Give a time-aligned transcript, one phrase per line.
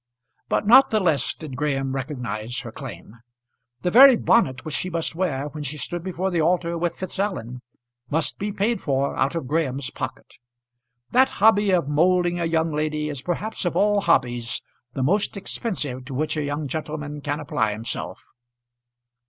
[0.49, 3.17] But not the less did Graham recognise her claim.
[3.83, 7.61] The very bonnet which she must wear when she stood before the altar with Fitzallen
[8.09, 10.37] must be paid for out of Graham's pocket.
[11.11, 16.05] That hobby of moulding a young lady is perhaps of all hobbies the most expensive
[16.05, 18.23] to which a young gentleman can apply himself.